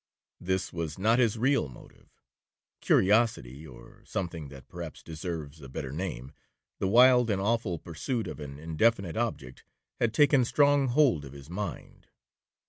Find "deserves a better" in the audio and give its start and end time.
5.03-5.91